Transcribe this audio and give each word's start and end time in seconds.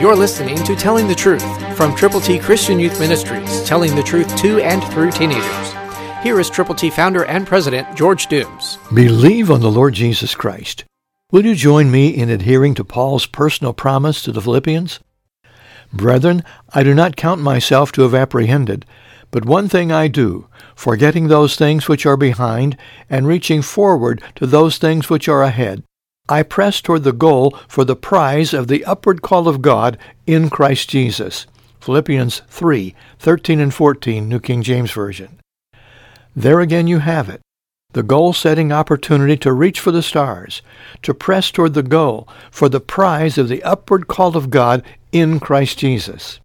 You're 0.00 0.14
listening 0.14 0.62
to 0.62 0.76
Telling 0.76 1.08
the 1.08 1.14
Truth 1.16 1.76
from 1.76 1.92
Triple 1.96 2.20
T 2.20 2.38
Christian 2.38 2.78
Youth 2.78 3.00
Ministries, 3.00 3.64
telling 3.64 3.96
the 3.96 4.02
truth 4.04 4.36
to 4.36 4.60
and 4.60 4.80
through 4.92 5.10
teenagers. 5.10 5.72
Here 6.22 6.38
is 6.38 6.48
Triple 6.48 6.76
T 6.76 6.88
founder 6.88 7.24
and 7.24 7.44
president 7.44 7.96
George 7.96 8.28
Dooms. 8.28 8.78
Believe 8.94 9.50
on 9.50 9.60
the 9.60 9.72
Lord 9.72 9.94
Jesus 9.94 10.36
Christ. 10.36 10.84
Will 11.32 11.44
you 11.44 11.56
join 11.56 11.90
me 11.90 12.10
in 12.10 12.30
adhering 12.30 12.76
to 12.76 12.84
Paul's 12.84 13.26
personal 13.26 13.72
promise 13.72 14.22
to 14.22 14.30
the 14.30 14.40
Philippians? 14.40 15.00
Brethren, 15.92 16.44
I 16.72 16.84
do 16.84 16.94
not 16.94 17.16
count 17.16 17.40
myself 17.40 17.90
to 17.92 18.02
have 18.02 18.14
apprehended, 18.14 18.86
but 19.32 19.46
one 19.46 19.68
thing 19.68 19.90
I 19.90 20.06
do, 20.06 20.46
forgetting 20.76 21.26
those 21.26 21.56
things 21.56 21.88
which 21.88 22.06
are 22.06 22.16
behind, 22.16 22.76
and 23.10 23.26
reaching 23.26 23.62
forward 23.62 24.22
to 24.36 24.46
those 24.46 24.78
things 24.78 25.10
which 25.10 25.28
are 25.28 25.42
ahead. 25.42 25.82
I 26.30 26.42
press 26.42 26.82
toward 26.82 27.04
the 27.04 27.12
goal 27.12 27.58
for 27.68 27.84
the 27.84 27.96
prize 27.96 28.52
of 28.52 28.68
the 28.68 28.84
upward 28.84 29.22
call 29.22 29.48
of 29.48 29.62
God 29.62 29.96
in 30.26 30.50
Christ 30.50 30.90
Jesus. 30.90 31.46
Philippians 31.80 32.42
3, 32.48 32.94
13 33.18 33.60
and 33.60 33.72
14, 33.72 34.28
New 34.28 34.38
King 34.38 34.62
James 34.62 34.90
Version. 34.90 35.40
There 36.36 36.60
again 36.60 36.86
you 36.86 36.98
have 36.98 37.30
it. 37.30 37.40
The 37.94 38.02
goal-setting 38.02 38.70
opportunity 38.70 39.38
to 39.38 39.52
reach 39.54 39.80
for 39.80 39.90
the 39.90 40.02
stars, 40.02 40.60
to 41.02 41.14
press 41.14 41.50
toward 41.50 41.72
the 41.72 41.82
goal 41.82 42.28
for 42.50 42.68
the 42.68 42.80
prize 42.80 43.38
of 43.38 43.48
the 43.48 43.62
upward 43.62 44.06
call 44.06 44.36
of 44.36 44.50
God 44.50 44.82
in 45.10 45.40
Christ 45.40 45.78
Jesus. 45.78 46.40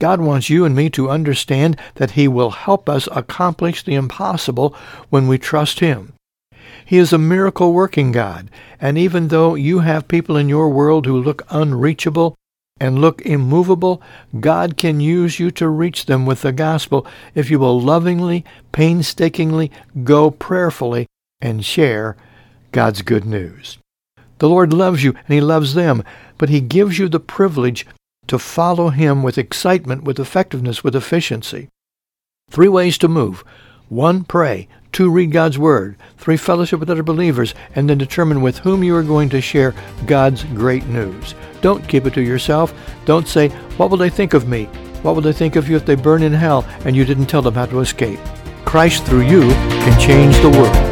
God 0.00 0.20
wants 0.20 0.50
you 0.50 0.64
and 0.64 0.74
me 0.74 0.90
to 0.90 1.08
understand 1.08 1.76
that 1.94 2.12
He 2.12 2.26
will 2.26 2.50
help 2.50 2.88
us 2.88 3.08
accomplish 3.12 3.84
the 3.84 3.94
impossible 3.94 4.74
when 5.10 5.28
we 5.28 5.38
trust 5.38 5.78
Him. 5.78 6.12
He 6.84 6.98
is 6.98 7.12
a 7.12 7.18
miracle 7.18 7.72
working 7.72 8.12
God, 8.12 8.50
and 8.80 8.98
even 8.98 9.28
though 9.28 9.54
you 9.54 9.80
have 9.80 10.08
people 10.08 10.36
in 10.36 10.48
your 10.48 10.68
world 10.68 11.06
who 11.06 11.22
look 11.22 11.42
unreachable 11.50 12.34
and 12.80 13.00
look 13.00 13.22
immovable, 13.22 14.02
God 14.40 14.76
can 14.76 15.00
use 15.00 15.38
you 15.38 15.50
to 15.52 15.68
reach 15.68 16.06
them 16.06 16.26
with 16.26 16.42
the 16.42 16.52
gospel 16.52 17.06
if 17.34 17.50
you 17.50 17.58
will 17.58 17.80
lovingly, 17.80 18.44
painstakingly 18.72 19.70
go 20.02 20.30
prayerfully 20.30 21.06
and 21.40 21.64
share 21.64 22.16
God's 22.72 23.02
good 23.02 23.24
news. 23.24 23.78
The 24.38 24.48
Lord 24.48 24.72
loves 24.72 25.04
you 25.04 25.10
and 25.12 25.28
He 25.28 25.40
loves 25.40 25.74
them, 25.74 26.02
but 26.38 26.48
He 26.48 26.60
gives 26.60 26.98
you 26.98 27.08
the 27.08 27.20
privilege 27.20 27.86
to 28.26 28.38
follow 28.38 28.88
Him 28.88 29.22
with 29.22 29.38
excitement, 29.38 30.02
with 30.02 30.18
effectiveness, 30.18 30.82
with 30.82 30.96
efficiency. 30.96 31.68
Three 32.50 32.68
ways 32.68 32.98
to 32.98 33.08
move. 33.08 33.44
One, 33.88 34.24
pray. 34.24 34.68
Two, 34.92 35.10
read 35.10 35.32
God's 35.32 35.58
Word. 35.58 35.96
Three, 36.18 36.36
fellowship 36.36 36.78
with 36.78 36.90
other 36.90 37.02
believers. 37.02 37.54
And 37.74 37.88
then 37.88 37.98
determine 37.98 38.42
with 38.42 38.58
whom 38.58 38.84
you 38.84 38.94
are 38.94 39.02
going 39.02 39.30
to 39.30 39.40
share 39.40 39.74
God's 40.06 40.44
great 40.44 40.86
news. 40.86 41.34
Don't 41.62 41.88
keep 41.88 42.04
it 42.04 42.14
to 42.14 42.22
yourself. 42.22 42.74
Don't 43.06 43.26
say, 43.26 43.48
what 43.78 43.90
will 43.90 43.96
they 43.96 44.10
think 44.10 44.34
of 44.34 44.48
me? 44.48 44.64
What 45.02 45.14
will 45.14 45.22
they 45.22 45.32
think 45.32 45.56
of 45.56 45.68
you 45.68 45.76
if 45.76 45.86
they 45.86 45.94
burn 45.94 46.22
in 46.22 46.32
hell 46.32 46.66
and 46.84 46.94
you 46.94 47.04
didn't 47.04 47.26
tell 47.26 47.42
them 47.42 47.54
how 47.54 47.66
to 47.66 47.80
escape? 47.80 48.20
Christ 48.64 49.04
through 49.04 49.22
you 49.22 49.40
can 49.40 50.00
change 50.00 50.36
the 50.36 50.50
world. 50.50 50.91